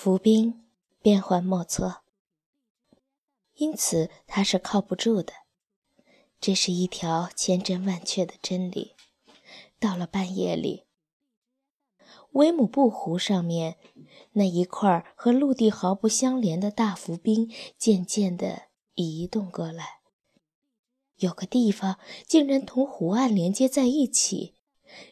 [0.00, 0.62] 伏兵
[1.02, 2.02] 变幻莫测，
[3.54, 5.32] 因此他是靠不住的。
[6.40, 8.94] 这是一条千真万确的真理。
[9.80, 10.84] 到了半夜里，
[12.30, 13.76] 维姆布湖上面
[14.34, 20.02] 那一块和陆地毫不相连的大浮冰渐渐地移动过来，
[21.16, 24.54] 有个地方竟然同湖岸连接在一起。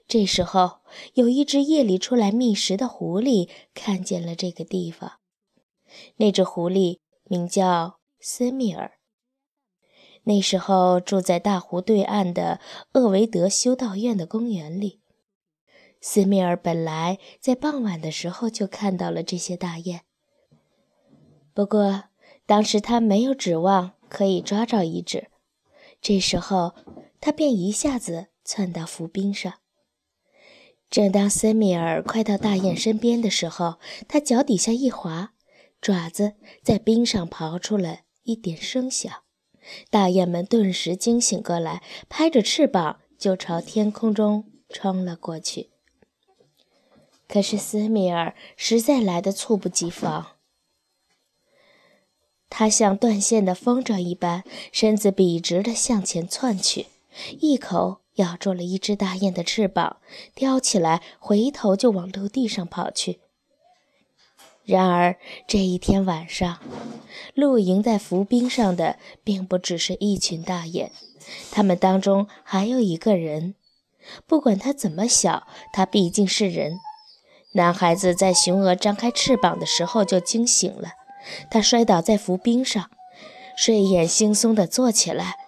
[0.09, 0.81] 这时候，
[1.15, 5.21] 有一只夜里出来觅食的狐狸看见了这个地方。
[6.17, 8.93] 那只狐狸名叫斯密尔。
[10.25, 12.61] 那时候住在大湖对岸的
[12.95, 15.01] 厄维德修道院的公园里。
[16.01, 20.03] 斯密尔本来在傍晚的时候就看到了这些大雁，
[21.55, 22.05] 不过
[22.45, 25.31] 当时他没有指望可以抓着一只。
[26.01, 26.75] 这时候，
[27.21, 29.55] 他便一下子窜到浮冰上。
[30.89, 35.35] 正当斯米尔快到大雁身边的时候，他脚底下一滑，
[35.81, 39.13] 爪子在冰上刨出了一点声响。
[39.91, 45.71] 大雁们顿时惊醒过来，拍着翅膀就朝天空中冲了过去。
[47.29, 50.37] 可是斯米尔实在来得猝不及防，
[52.49, 56.87] 他像断线的风筝一般，身子笔直地向前窜去，
[57.41, 58.03] 一口。
[58.17, 59.97] 咬住了一只大雁的翅膀，
[60.35, 63.21] 叼起来，回头就往陆地上跑去。
[64.65, 66.59] 然而这一天晚上，
[67.35, 70.91] 露营在浮冰上的并不只是一群大雁，
[71.53, 73.55] 他们当中还有一个人。
[74.27, 76.81] 不管他怎么小，他毕竟是人。
[77.53, 80.91] 男孩子在雄鹅张开翅膀的时候就惊醒了，
[81.51, 82.91] 他摔倒在浮冰上，
[83.57, 85.46] 睡眼惺忪地坐起来。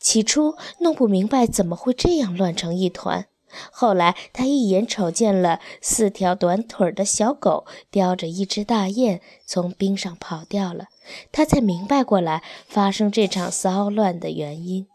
[0.00, 3.26] 起初弄不明白怎么会这样乱成一团，
[3.70, 10.86] 后来他一眼瞅见了四条短腿的小狗叼着一只大雁从冰上跑掉了，
[11.30, 14.86] 他才明白过来发生这场骚乱的原因。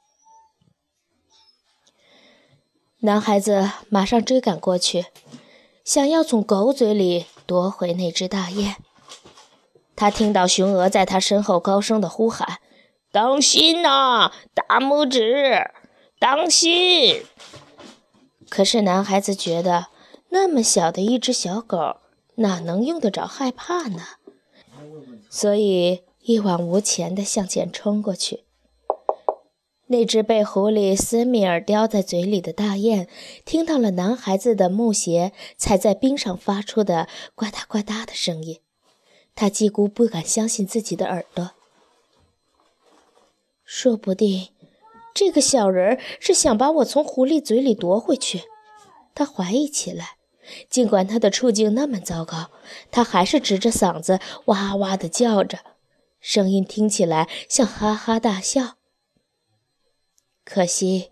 [3.01, 5.05] 男孩子马上追赶过去，
[5.83, 8.77] 想要从狗嘴里夺回那只大雁。
[9.95, 12.59] 他听到雄鹅在他身后高声的呼喊。
[13.15, 14.33] 当心呐！
[14.53, 15.71] 大拇指，
[16.19, 17.23] 当心！
[18.49, 19.87] 可是男孩子觉得，
[20.31, 22.01] 那么小的一只小狗，
[22.35, 24.01] 哪能用得着害怕呢？
[25.29, 28.43] 所以一往无前地向前冲过去。
[29.87, 33.07] 那只被狐狸斯米尔叼在嘴里的大雁，
[33.45, 38.59] 听到了男孩子的木鞋踩在冰上发出的呱嗒呱嗒的声音，
[39.33, 41.51] 他几乎不敢相信自己的耳朵。
[43.77, 44.51] 说不定，
[45.13, 48.43] 这个小人是想把我从狐狸嘴里夺回去。
[49.13, 50.15] 他怀疑起来。
[50.69, 52.51] 尽管他的处境那么糟糕，
[52.89, 55.59] 他还是直着嗓子哇哇地叫着，
[56.21, 58.77] 声音听起来像哈哈大笑。
[60.45, 61.11] 可惜，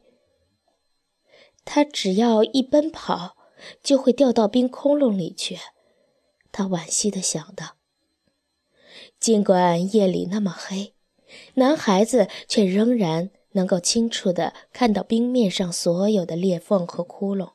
[1.66, 3.36] 他只要一奔跑，
[3.84, 5.60] 就会掉到冰窟窿里去。
[6.54, 7.76] 他惋惜地想到。
[9.20, 10.93] 尽管夜里那么黑。
[11.56, 17.52] 男孩子却仍然能够清楚地看到冰面上所有的裂缝和窟窿，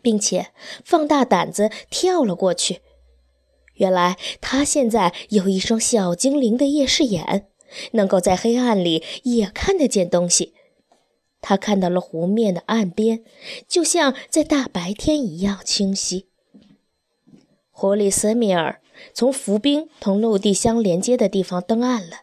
[0.00, 0.48] 并且
[0.84, 2.80] 放大胆子跳了过去。
[3.74, 7.46] 原来他现在有一双小精灵的夜视眼，
[7.92, 10.54] 能够在黑暗里也看得见东西。
[11.40, 13.22] 他看到了湖面的岸边，
[13.68, 16.26] 就像在大白天一样清晰。
[17.70, 18.80] 狐狸斯米尔
[19.14, 22.16] 从浮冰同陆地相连接的地方登岸了。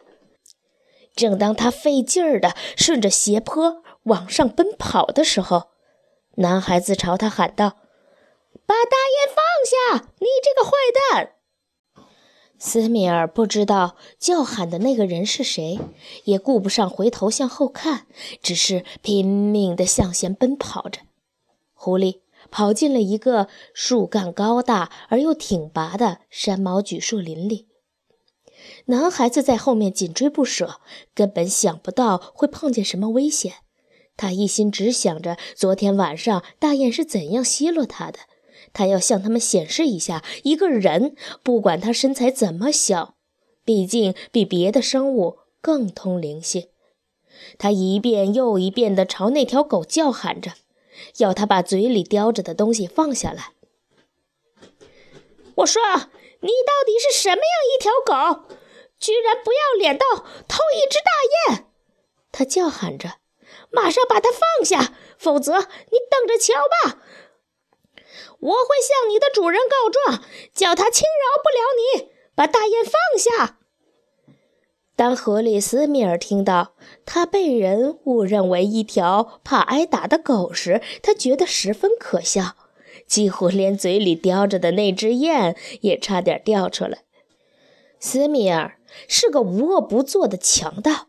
[1.16, 5.70] 正当他费劲儿地顺着斜坡往上奔跑的时候，
[6.36, 7.78] 男孩子朝他喊道
[8.66, 10.08] ：“把大雁放下！
[10.20, 10.72] 你这个坏
[11.14, 11.32] 蛋！”
[12.58, 15.78] 斯米尔不知道叫喊的那个人是谁，
[16.24, 18.06] 也顾不上回头向后看，
[18.40, 21.00] 只是拼命地向前奔跑着。
[21.74, 27.68] 狐狸跑进了一个树干高大而又挺拔的山毛榉树林里。
[28.86, 30.80] 男孩子在后面紧追不舍，
[31.14, 33.54] 根本想不到会碰见什么危险。
[34.16, 38.20] 他一心只想着昨天晚上大雁是怎样奚落他的。
[38.72, 43.14] 他要向他们显示一下，一个人不管他身材怎么小，
[43.64, 46.68] 毕竟比别的生物更通灵性。
[47.58, 50.52] 他一遍又一遍地朝那条狗叫喊着，
[51.18, 53.52] 要他把嘴里叼着的东西放下来。
[55.56, 55.80] 我说
[56.40, 57.44] ：“你到底是什么样
[57.74, 58.56] 一条狗？”
[58.98, 60.06] 居然不要脸到
[60.48, 61.66] 偷一只大雁！
[62.32, 63.16] 他叫喊着
[63.70, 67.02] ：“马上把它放下，否则你等着瞧吧！”
[68.40, 70.24] 我会向你的主人告状，
[70.54, 73.58] 叫他轻饶不了你，把大雁放下。
[74.94, 76.74] 当狐狸斯米尔听到
[77.04, 82.56] 他被人误认为一条怕挨打的狗时，他觉得十分可笑，
[83.06, 87.04] 几乎连嘴里叼着的那只雁也差点掉出来。
[87.98, 91.06] 斯米尔是个无恶不作的强盗，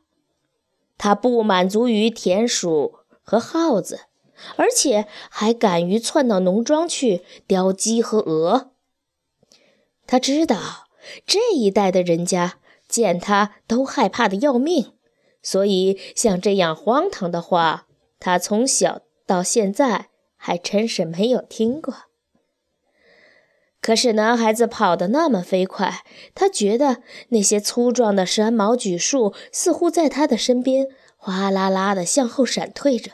[0.97, 4.01] 他不满足于田鼠和耗子，
[4.55, 8.71] 而且还敢于窜到农庄去叼鸡和鹅。
[10.05, 10.87] 他知道
[11.25, 12.59] 这一代的人家。
[12.89, 14.93] 见他都害怕的要命，
[15.43, 17.85] 所以像这样荒唐的话，
[18.17, 21.93] 他从小到现在还真是没有听过。
[23.81, 26.03] 可是男孩子跑得那么飞快，
[26.33, 33.11] 他觉得那些粗壮的山毛榉树似乎在他的身边哗啦啦地向后闪退着。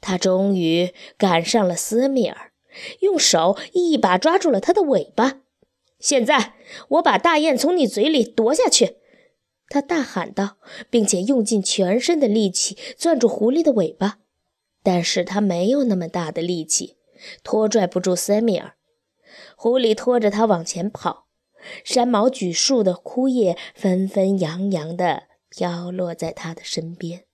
[0.00, 2.52] 他终于赶上了斯米尔，
[3.00, 5.40] 用手一把抓住了他的尾巴。
[6.00, 6.54] 现在
[6.88, 8.96] 我把大雁从你嘴里夺下去！”
[9.70, 10.58] 他大喊道，
[10.90, 14.18] 并且用尽全身的力气攥住狐狸的尾巴。
[14.82, 16.96] 但是他没有那么大的力气，
[17.42, 18.74] 拖拽不住塞米尔。
[19.56, 21.26] 狐狸拖着他往前跑，
[21.84, 27.24] 山毛榉树的枯叶纷纷扬扬地飘落在他的身边。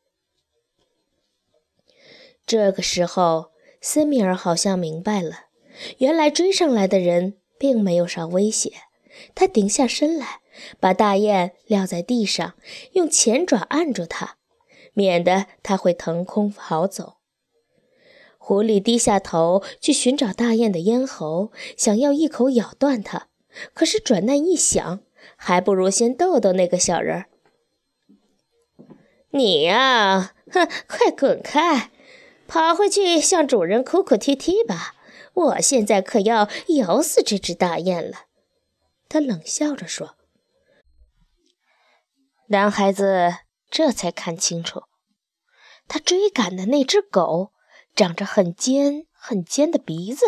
[2.46, 5.46] 这个时候，塞米尔好像明白了，
[5.98, 7.34] 原来追上来的人。
[7.60, 8.72] 并没有啥威胁，
[9.34, 10.42] 他停下身来，
[10.78, 12.54] 把大雁撂在地上，
[12.92, 14.36] 用前爪按住它，
[14.92, 17.17] 免得它会腾空跑走。
[18.48, 23.26] 狐狸低下头去寻找大雁的咽喉，想要一口咬断它，
[23.74, 25.00] 可是转念一想，
[25.36, 27.26] 还不如先逗逗那个小人儿。
[29.32, 31.90] 你呀，哼，快滚开，
[32.46, 34.94] 跑回去向主人哭哭啼啼吧。
[35.34, 38.20] 我现在可要咬死这只大雁了，
[39.10, 40.16] 他冷笑着说。
[42.46, 43.34] 男孩子
[43.70, 44.84] 这才看清楚，
[45.86, 47.52] 他追赶的那只狗
[47.98, 50.24] 长着很尖很尖的鼻子，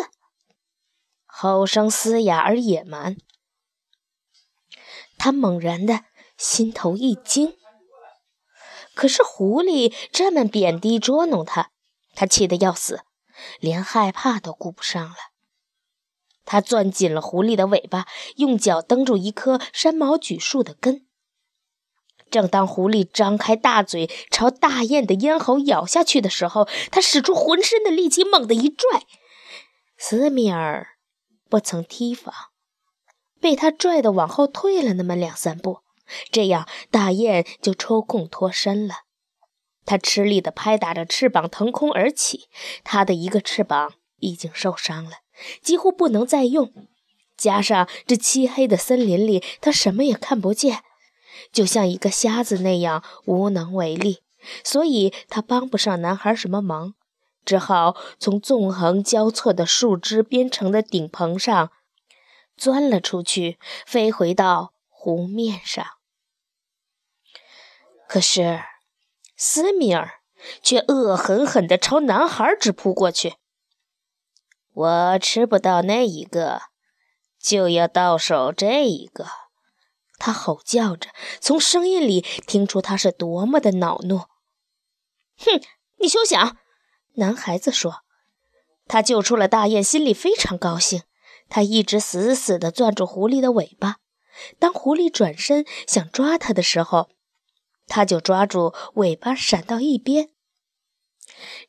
[1.25, 3.15] 吼声嘶哑而野蛮。
[5.17, 6.03] 他猛然的
[6.37, 7.55] 心头一惊，
[8.93, 11.71] 可是狐狸这么贬低捉弄他，
[12.13, 13.05] 他气得要死。
[13.61, 15.15] 连害怕都顾不上了，
[16.43, 21.07] 他攥紧了狐狸的尾巴，用脚蹬住一棵山毛榉树的根。
[22.31, 29.03] 正当狐狸张开大嘴朝大雁的咽喉咬下去的时候，他使出浑身的力气，猛地一拽。
[29.97, 30.87] 斯米尔
[31.49, 32.33] 不曾提防，
[33.39, 35.81] 被他拽得往后退了那么两三步，
[36.31, 38.95] 这样大雁就抽空脱身了。
[39.85, 42.47] 他吃力地拍打着翅膀，腾空而起。
[42.83, 45.17] 他的一个翅膀已经受伤了，
[45.61, 46.71] 几乎不能再用。
[47.35, 50.83] 加上这漆黑的森林里，他什么也看不见，
[51.51, 54.23] 就像一个瞎子那样无能为力。
[54.63, 56.95] 所以，他帮不上男孩什么忙，
[57.45, 61.71] 只好从纵横交错的树枝编成的顶棚上
[62.57, 65.85] 钻了出去，飞回到湖面上。
[68.07, 68.61] 可是。
[69.43, 70.19] 斯米尔
[70.61, 73.37] 却恶狠狠地朝男孩直扑过去。
[74.71, 76.61] 我吃不到那一个，
[77.39, 79.25] 就要到手这一个！
[80.23, 81.09] 他吼叫着，
[81.39, 84.19] 从声音里听出他是多么的恼怒。
[85.39, 85.59] 哼，
[85.97, 86.57] 你休想！
[87.15, 88.03] 男孩子说。
[88.87, 91.01] 他救出了大雁，心里非常高兴。
[91.49, 93.95] 他一直死死地攥住狐狸的尾巴。
[94.59, 97.09] 当狐狸转身想抓他的时候，
[97.87, 100.29] 他就抓住尾巴闪到一边，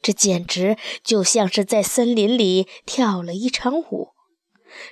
[0.02, 4.10] 这简直就像是在森林里跳了一场舞。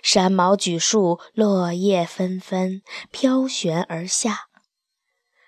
[0.02, 4.48] 山毛榉树落叶纷纷飘旋而下，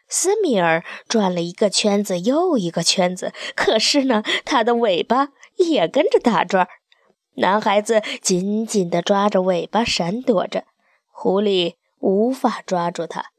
[0.09, 6.69] 斯米尔转了一个圈子又一个圈子，可是呢，他的尾巴也跟着打转。
[7.37, 10.65] 男孩子紧紧地抓着尾巴闪躲着，
[11.11, 13.33] 狐狸无法抓住他。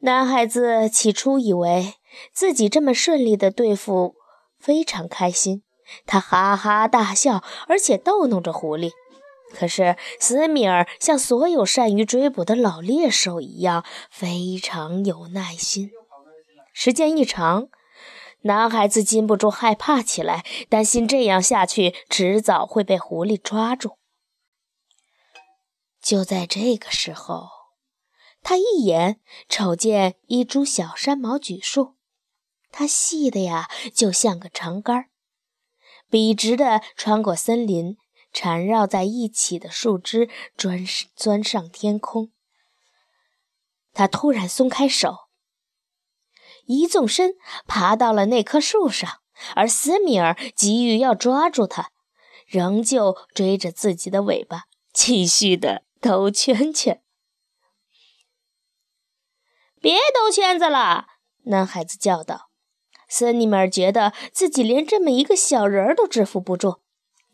[0.00, 1.94] 男孩子起初以为
[2.32, 4.16] 自己这么顺利的对付，
[4.58, 5.62] 非常开心。
[6.06, 8.92] 他哈哈大笑，而且逗弄着狐狸。
[9.52, 15.90] 可是斯米尔像所有善于追捕的老猎手一样，非常有耐心。
[16.72, 17.68] 时间一长，
[18.42, 23.98] 男孩子禁不住害怕起来，担心这样下去，迟早会被狐狸抓住。
[26.00, 27.60] 就在这个时候。
[28.42, 29.20] 他一眼
[29.50, 31.96] 瞅见一株小山毛榉树，
[32.72, 35.09] 它细的呀，就像个长杆
[36.10, 37.96] 笔直地穿过森林，
[38.32, 42.32] 缠绕在一起的树枝钻钻上天空。
[43.92, 45.28] 他突然松开手，
[46.64, 47.34] 一纵身
[47.66, 49.20] 爬到了那棵树上，
[49.54, 51.90] 而斯米尔急于要抓住他，
[52.46, 57.02] 仍旧追着自己的尾巴，继续的兜圈圈。
[59.80, 61.06] 别兜圈子了！
[61.44, 62.49] 男孩子叫道。
[63.10, 66.76] 斯尼米尔觉得自己连这么一个小人儿都制服不住，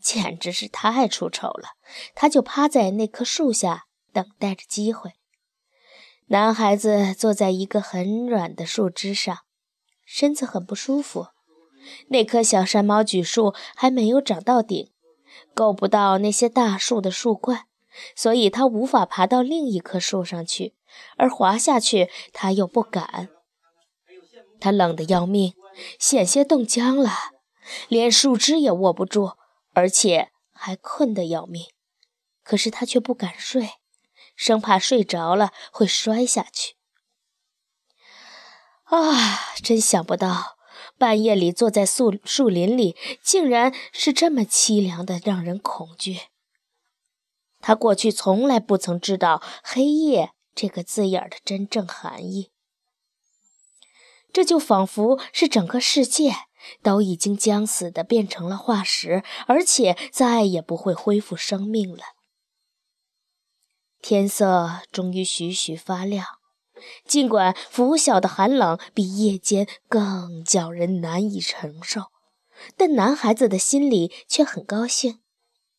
[0.01, 1.77] 简直是太出丑了。
[2.15, 5.13] 他就趴在那棵树下，等待着机会。
[6.29, 9.41] 男孩子坐在一个很软的树枝上，
[10.05, 11.29] 身子很不舒服。
[12.09, 14.91] 那棵小山毛榉树还没有长到顶，
[15.55, 17.67] 够不到那些大树的树冠，
[18.17, 20.75] 所以他无法爬到另一棵树上去，
[21.17, 23.29] 而滑下去他又不敢。
[24.59, 25.53] 他冷得要命。
[25.99, 27.11] 险些冻僵了，
[27.89, 29.37] 连树枝也握不住，
[29.73, 31.67] 而且还困得要命。
[32.43, 33.71] 可是他却不敢睡，
[34.37, 36.77] 生怕睡着了会摔下去。
[38.85, 40.57] 啊，真想不到，
[40.97, 46.21] 半夜里坐在树树林里，竟然是这么凄凉的，让人恐惧。
[47.61, 52.53] 他过去从来不曾知道“黑夜”这个字眼的真正含义。
[54.37, 56.35] 这就仿佛是整个世界
[56.83, 62.03] 都已经将死的变成了化石，而且再也不会恢复生命了。
[64.03, 66.27] 天色终于徐徐发亮，
[67.07, 72.03] 尽管拂晓的寒冷比夜间更叫人难以承受，
[72.77, 75.23] 但男孩子的心里却很高兴，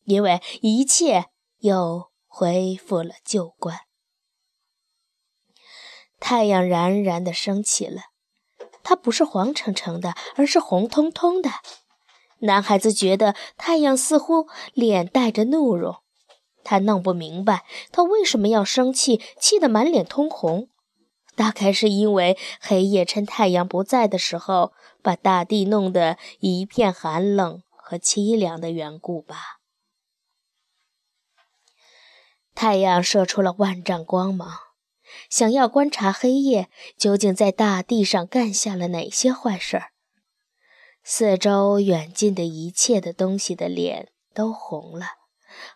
[0.02, 1.26] 因为一切
[1.58, 3.82] 又恢复了旧观。
[6.18, 8.02] 太阳冉冉地升起了。
[8.88, 11.50] 它不是黄澄澄的，而是红彤彤的。
[12.38, 15.96] 男孩子觉得太阳似乎脸带着怒容，
[16.64, 20.70] 他弄不明白他为什么要生气，气得满脸通红。
[21.36, 29.58] 大概是因为黑夜趁太阳不在的时候，把大地弄得一片寒冷和凄凉的缘故吧。
[32.54, 34.67] 太阳射出了万丈光芒。
[35.30, 39.90] 想要观察黑夜究竟在大地上干下了哪些坏事儿，
[41.02, 45.06] 四周远近的一切的东西的脸都红了，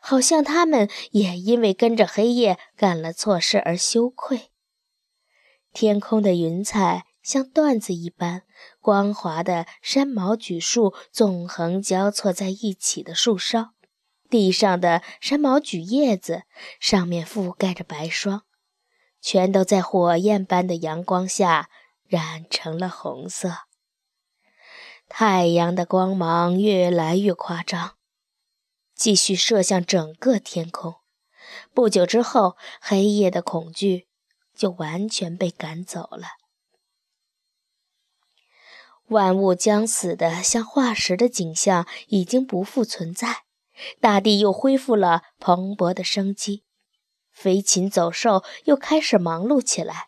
[0.00, 4.50] 好像他们也因为跟着黑夜干了错事而羞愧。
[5.72, 8.42] 天空的云彩像缎子一般
[8.80, 13.70] 光滑的山毛榉树纵横交错在一起的树梢，
[14.28, 16.42] 地上的山毛榉叶子
[16.78, 18.42] 上面覆盖着白霜。
[19.22, 21.70] 全都在火焰般的阳光下
[22.06, 23.60] 染成了红色。
[25.08, 27.96] 太阳的光芒越来越夸张，
[28.94, 30.96] 继续射向整个天空。
[31.72, 34.08] 不久之后，黑夜的恐惧
[34.54, 36.26] 就完全被赶走了。
[39.08, 43.44] 万物将死的像化石的景象已经不复存在，
[44.00, 46.64] 大地又恢复了蓬勃的生机。
[47.42, 50.06] 飞禽走兽又开始忙碌起来。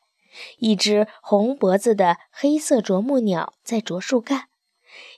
[0.59, 4.45] 一只红脖子的黑色啄木鸟在啄树干，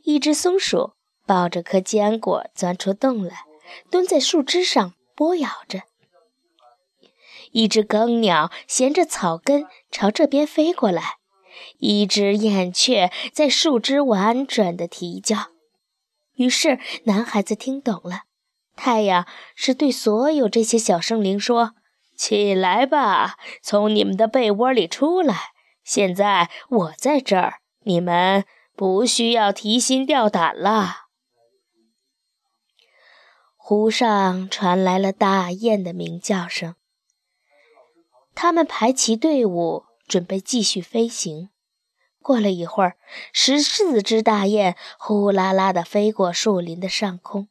[0.04, 0.92] 一只松鼠
[1.26, 3.44] 抱着颗坚果钻出洞来，
[3.90, 5.82] 蹲在树枝上剥咬着。
[7.52, 11.16] 一只更鸟衔着草根朝这边飞过来，
[11.78, 15.48] 一只燕雀在树枝婉转地啼叫。
[16.34, 18.24] 于是，男孩子听懂了，
[18.76, 21.75] 太阳是对所有这些小生灵说。
[22.16, 25.52] 起来吧，从你们的被窝里出来。
[25.84, 28.44] 现在我在这儿，你们
[28.74, 31.06] 不需要提心吊胆了。
[33.56, 36.74] 湖上传来了大雁的鸣叫声，
[38.34, 41.50] 它们排齐队伍，准备继续飞行。
[42.22, 42.96] 过了一会儿，
[43.32, 47.48] 十四只大雁呼啦啦地飞过树林的上空。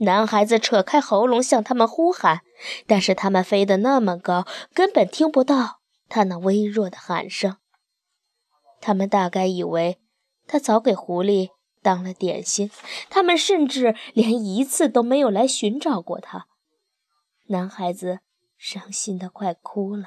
[0.00, 2.40] 男孩子扯开喉咙向他们呼喊，
[2.86, 7.56] 但是他们飞得那么高，根本听不到他那微弱的喊声。
[8.80, 10.00] 他们大概以为
[10.46, 11.50] 他早给狐狸
[11.82, 12.70] 当了点心，
[13.10, 16.46] 他们甚至连一次都没有来寻找过他。
[17.46, 18.20] 男孩子
[18.56, 20.04] 伤心的快哭了。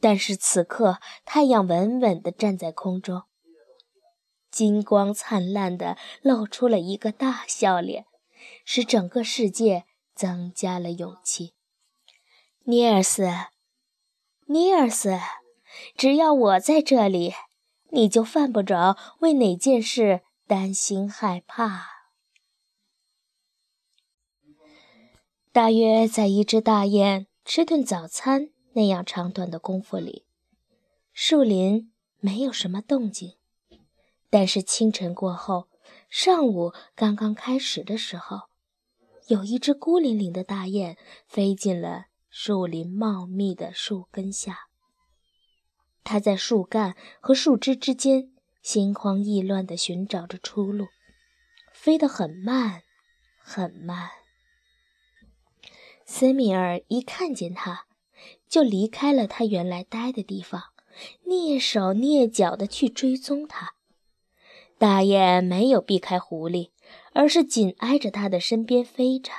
[0.00, 3.22] 但是此刻，太阳稳稳地站在空中，
[4.50, 8.06] 金光灿烂地露出了一个大笑脸。
[8.64, 11.54] 使整个世界增加了勇气。
[12.64, 13.28] 尼尔斯
[14.46, 15.18] 尼尔斯
[15.96, 17.34] 只要我在这里
[17.90, 21.88] 你就犯不着为哪件事担心害怕。
[25.50, 30.24] 大约在一只大雁吃顿早餐那样长短的功夫里
[31.12, 33.36] 树林没有什么动静。
[34.32, 35.68] 但是清晨过后
[36.08, 38.44] 上午刚刚开始的时候
[39.28, 44.68] 有一只孤零零的大雁飞进了树林茂密的树根下。
[46.02, 50.88] 它在树干和树枝之间心慌意乱地寻找着出路，
[51.72, 52.82] 飞得很慢，
[53.38, 54.10] 很慢。
[56.04, 57.86] 斯米尔一看见它，
[58.48, 60.64] 就离开了他原来待的地方，
[61.24, 63.74] 蹑手蹑脚地去追踪它。
[64.78, 66.71] 大雁没有避开狐狸，
[67.12, 69.30] 而是紧挨着他的身边飞着。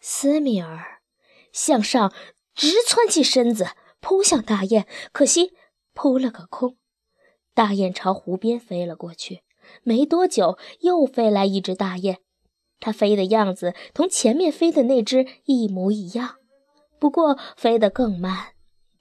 [0.00, 1.00] 斯米尔
[1.52, 2.12] 向上
[2.54, 3.68] 直窜起身子，
[4.00, 5.52] 扑向大雁，可惜
[5.92, 6.76] 扑了个空。
[7.54, 9.42] 大雁朝湖边飞了过去，
[9.82, 12.18] 没多久，又飞来一只大雁。
[12.80, 16.36] 它飞的样子同前面飞的那只一模一样，
[17.00, 18.52] 不过飞得更慢、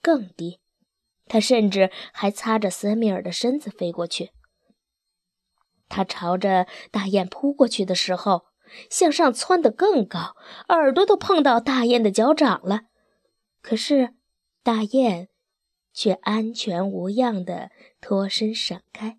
[0.01, 0.59] 更低。
[1.27, 4.31] 它甚至还擦着斯米尔的身子飞过去。
[5.89, 8.45] 它朝着大雁扑过去的时候，
[8.89, 10.35] 向上窜得更高，
[10.69, 12.81] 耳朵都碰到大雁的脚掌了。
[13.61, 14.13] 可是
[14.63, 15.29] 大雁
[15.93, 19.17] 却安全无恙地脱身闪开，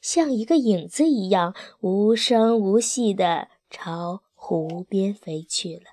[0.00, 3.48] 像一个影子一样无声无息地。
[3.70, 5.90] 朝湖边飞去了。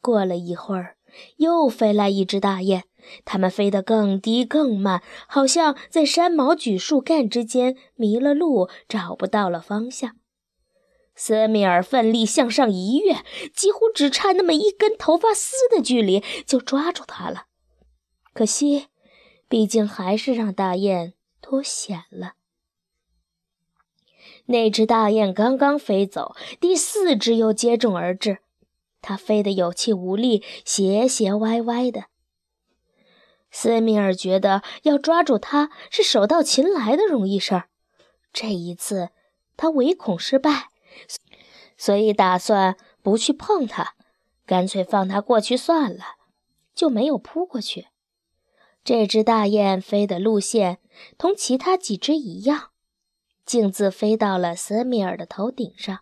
[0.00, 0.95] 过了一会儿，
[1.36, 2.84] 又飞来一只大雁，
[3.24, 10.16] 它们飞得更低更慢，好像在山毛榉树干之间迷了路，找不到了方向。
[11.14, 13.16] 斯米尔奋力向上一跃，
[13.54, 17.46] 几乎只差那么一根头发丝的距离就抓住它了。
[18.34, 18.88] 可惜，
[19.48, 22.34] 毕竟还是让大雁脱险了。
[24.46, 28.38] 那只大雁刚刚飞走，第四只又接踵而至。
[29.00, 32.04] 它飞得有气无力，斜斜歪歪的。
[33.50, 37.68] 斯米尔觉得要抓住它是手到擒来的容易事儿。
[38.32, 39.10] 这一次，
[39.56, 40.68] 他唯恐失败，
[41.78, 43.94] 所以打算不去碰它，
[44.44, 46.04] 干脆放它过去算了，
[46.74, 47.86] 就没有扑过去。
[48.84, 50.78] 这只大雁飞的路线
[51.16, 52.70] 同其他几只一样。
[53.46, 56.00] 径自飞到了斯米尔的头顶上，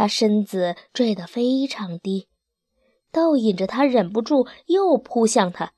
[0.00, 2.26] 他身子坠得非常低，
[3.12, 5.74] 倒引着他忍不住又扑向他。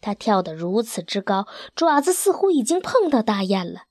[0.00, 3.82] 他跳得如此之高，爪子似乎已经碰到大雁了。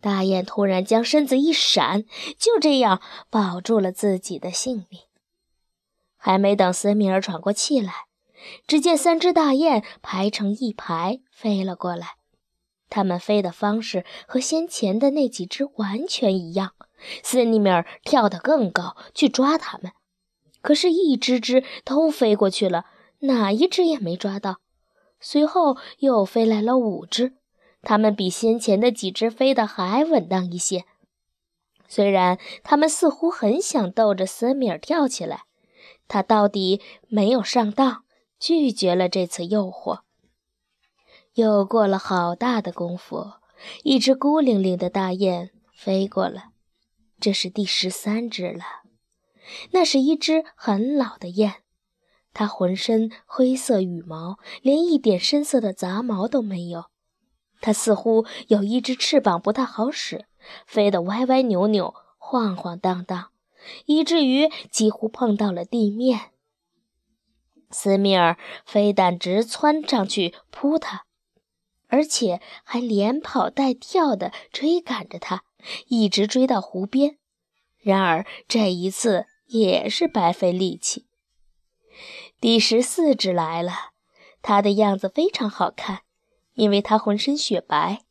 [0.00, 2.04] 大雁突然将身子一闪，
[2.38, 5.00] 就这样保住了自己的性命。
[6.16, 7.92] 还没等斯米尔喘过气来，
[8.68, 12.10] 只见三只大雁排成一排飞了过来。
[12.88, 16.72] 它们飞的方式和先前的那几只完全一样，
[17.22, 19.92] 斯尼米尔跳得更高去抓它们，
[20.60, 22.86] 可是，一只只都飞过去了，
[23.20, 24.58] 哪一只也没抓到。
[25.20, 27.34] 随后又飞来了五只，
[27.82, 30.84] 它们比先前的几只飞得还稳当一些。
[31.88, 35.44] 虽然它们似乎很想逗着斯米尔跳起来，
[36.08, 38.04] 他到底没有上当，
[38.38, 40.00] 拒绝了这次诱惑。
[41.34, 43.32] 又过了好大的功夫，
[43.84, 46.55] 一只孤零零的大雁飞过了。
[47.20, 48.64] 这是第十三只了。
[49.70, 51.54] 那是一只很老的雁，
[52.34, 56.86] 它浑身灰色羽毛，连一点深色的杂毛都没有。
[57.60, 60.26] 它似乎有一只翅膀不太好使，
[60.66, 63.30] 飞得歪歪扭扭、晃晃荡荡，
[63.86, 66.32] 以至于几乎碰到了地面。
[67.70, 71.06] 斯密尔非但直窜上去扑它。
[71.88, 75.44] 而且还连跑带跳地追赶着他，
[75.88, 77.18] 一直追到湖边。
[77.80, 81.06] 然而这一次也是白费力气。
[82.40, 83.72] 第十四只来了，
[84.42, 86.00] 它的样子非常好看，
[86.54, 88.02] 因为它浑身雪白。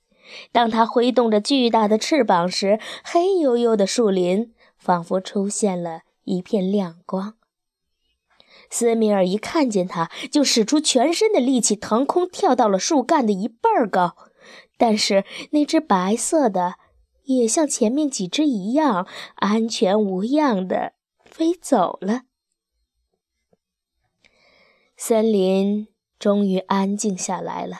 [0.51, 7.35] 当它挥动着巨大的翅膀时，黑黝黝的树林仿佛出现了一片亮光。
[8.71, 14.15] 斯米尔一看见它，就使出全身的力气，腾空跳到了树干的一半高。
[14.77, 16.75] 但是那只白色的
[17.25, 22.23] 也像前面几只一样，安全无恙地飞走了。
[24.97, 27.77] 森林终于安静下来了，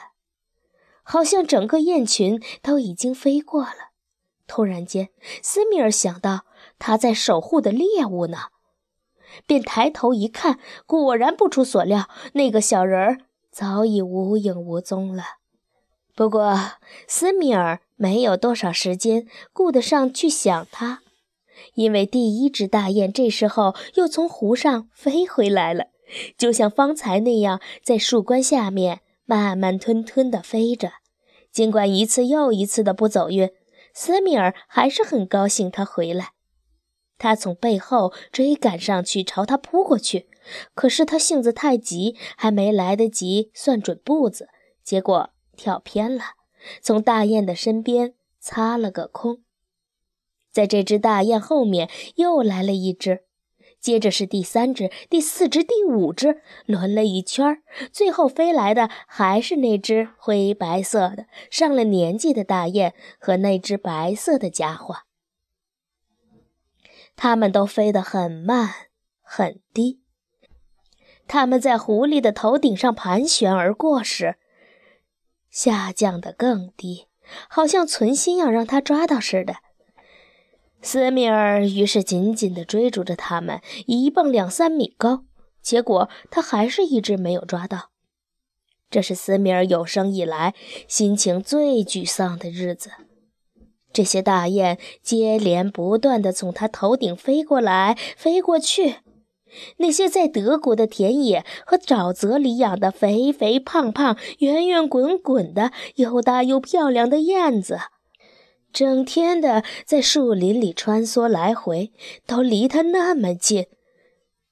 [1.02, 3.92] 好像整个雁群都已经飞过了。
[4.46, 5.08] 突然间，
[5.42, 6.44] 斯米尔想到
[6.78, 8.38] 他在守护的猎物呢。
[9.46, 13.18] 便抬头一看，果然不出所料，那个小人儿
[13.50, 15.35] 早已无影无踪了。
[16.16, 16.58] 不过
[17.06, 21.02] 斯米尔没有多少时间顾得上去想他，
[21.74, 25.88] 因为第一只大雁这时候又从湖上飞回来了，
[26.38, 30.92] 就像方才那样，在树冠下面慢慢吞吞地飞着。
[31.52, 33.50] 尽管一次又一次的不走运，
[33.92, 36.30] 斯米尔还是很高兴他回来。
[37.18, 40.28] 他从背后追赶上去，朝他扑过去。
[40.74, 44.48] 可是他性子太急，还没来得及算准步子，
[44.82, 46.22] 结果跳偏了，
[46.80, 49.42] 从大雁的身边擦了个空。
[50.52, 53.24] 在这只大雁后面又来了一只，
[53.80, 65.00] 接着是第三只、第四只、第五只，轮了一圈最后飞来的还是那只灰白色的、上了年纪的大雁和那只白色的家伙。
[67.16, 68.70] 它们都飞得很慢，
[69.20, 70.00] 很低。
[71.28, 74.36] 它们在狐狸的头顶上盘旋而过时，
[75.56, 77.06] 下降得更低，
[77.48, 79.54] 好像存心要让他抓到似的。
[80.82, 85.24] 斯米尔于是紧紧地追逐着他们，一蹦两三米高，
[85.62, 87.88] 结果他还是一直没有抓到。
[88.90, 90.52] 这是斯米尔有生以来
[90.86, 92.90] 心情最沮丧的日子。
[93.94, 98.96] 这些大雁接连不断地从他头顶飞过来、飞过去，
[99.78, 107.78] 那些在德国的田野和沼泽里养的肥肥胖胖、圆圆滚滚的、又大又漂亮的燕子。
[108.72, 111.92] 整天的在树林里穿梭来回，
[112.26, 113.66] 都离他那么近。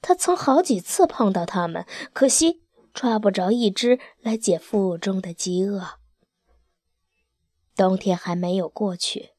[0.01, 5.99] 他曾好几次碰到它们，可惜抓不着一只来解腹中的饥饿。
[7.77, 9.31] 冬天还没有过去，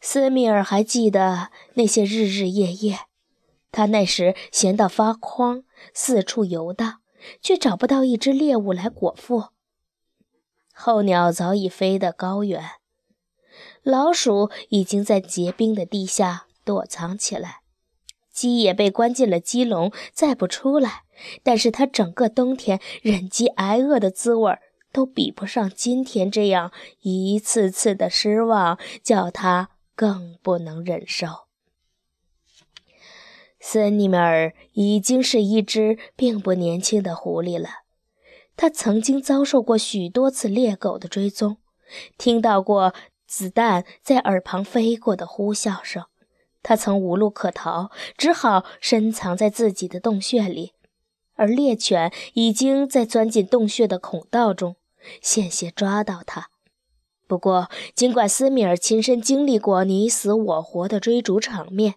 [0.00, 2.98] 斯米尔还记得那些日日夜夜。
[3.72, 7.00] 他那时闲到发慌，四处游荡，
[7.40, 9.46] 却找不到一只猎物来果腹。
[10.74, 12.62] 候鸟早已飞得高远。
[13.82, 17.62] 老鼠已经在结冰的地下躲藏起来，
[18.32, 21.02] 鸡也被关进了鸡笼，再不出来。
[21.42, 24.58] 但是它整个冬天忍饥挨饿的滋味，
[24.92, 31.28] 都比不上今天这样一次次的失望，叫它更不能忍受。
[33.72, 37.68] 森尼米尔已经是一只并不年轻的狐狸了，
[38.54, 41.56] 他曾经遭受过许多次猎狗的追踪，
[42.18, 42.92] 听到过。
[43.24, 46.04] 子弹在耳旁飞过的呼啸声，
[46.62, 50.74] 他曾无路可逃，只好深藏在自己的洞穴里，
[51.36, 54.76] 而猎犬已经在钻进洞穴的孔道中，
[55.22, 56.50] 险些抓到他。
[57.26, 61.94] 不过，尽管斯米尔亲身经历过你死我活的追逐场面，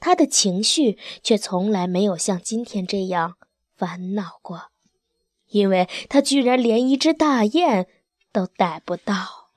[0.00, 3.36] 他的情绪却从来没有像今天这样
[3.76, 4.70] 烦恼过，
[5.48, 7.86] 因为他居然连一只大雁
[8.32, 9.47] 都逮不到。